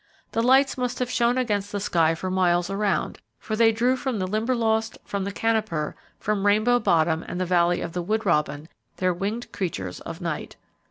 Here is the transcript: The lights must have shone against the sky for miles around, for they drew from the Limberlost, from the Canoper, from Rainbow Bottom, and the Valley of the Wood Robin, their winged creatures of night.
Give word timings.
The 0.31 0.41
lights 0.41 0.79
must 0.79 0.97
have 0.97 1.11
shone 1.11 1.37
against 1.37 1.71
the 1.71 1.79
sky 1.79 2.15
for 2.15 2.31
miles 2.31 2.71
around, 2.71 3.19
for 3.37 3.55
they 3.55 3.71
drew 3.71 3.95
from 3.95 4.17
the 4.17 4.25
Limberlost, 4.25 4.97
from 5.05 5.25
the 5.25 5.31
Canoper, 5.31 5.93
from 6.19 6.47
Rainbow 6.47 6.79
Bottom, 6.79 7.21
and 7.27 7.39
the 7.39 7.45
Valley 7.45 7.81
of 7.81 7.93
the 7.93 8.01
Wood 8.01 8.25
Robin, 8.25 8.67
their 8.97 9.13
winged 9.13 9.51
creatures 9.51 9.99
of 9.99 10.19
night. 10.19 10.55